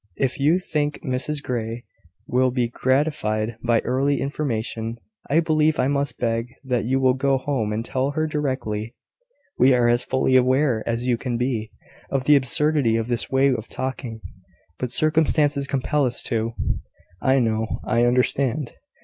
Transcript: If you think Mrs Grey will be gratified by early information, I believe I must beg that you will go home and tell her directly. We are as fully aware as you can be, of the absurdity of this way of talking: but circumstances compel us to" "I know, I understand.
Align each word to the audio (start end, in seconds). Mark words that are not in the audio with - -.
If 0.15 0.39
you 0.39 0.57
think 0.57 0.99
Mrs 1.03 1.43
Grey 1.43 1.83
will 2.25 2.49
be 2.49 2.67
gratified 2.69 3.57
by 3.63 3.81
early 3.81 4.19
information, 4.19 4.97
I 5.29 5.41
believe 5.41 5.77
I 5.77 5.87
must 5.89 6.17
beg 6.17 6.55
that 6.63 6.85
you 6.85 6.99
will 6.99 7.13
go 7.13 7.37
home 7.37 7.71
and 7.71 7.85
tell 7.85 8.09
her 8.09 8.25
directly. 8.25 8.95
We 9.59 9.75
are 9.75 9.87
as 9.87 10.03
fully 10.03 10.35
aware 10.35 10.81
as 10.87 11.05
you 11.05 11.19
can 11.19 11.37
be, 11.37 11.71
of 12.09 12.23
the 12.25 12.35
absurdity 12.35 12.95
of 12.95 13.09
this 13.09 13.29
way 13.29 13.53
of 13.53 13.67
talking: 13.67 14.21
but 14.79 14.89
circumstances 14.89 15.67
compel 15.67 16.05
us 16.07 16.23
to" 16.23 16.53
"I 17.21 17.37
know, 17.39 17.79
I 17.83 18.03
understand. 18.05 18.73